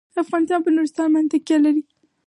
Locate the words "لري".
1.63-1.81